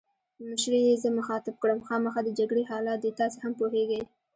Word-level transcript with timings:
مشرې 0.49 0.79
یې 0.87 0.93
زه 1.03 1.09
مخاطب 1.19 1.55
کړم: 1.61 1.79
خامخا 1.87 2.19
د 2.25 2.29
جګړې 2.39 2.63
حالات 2.71 2.99
دي، 3.03 3.11
تاسي 3.19 3.37
هم 3.43 3.53
پوهېږئ. 3.59 4.01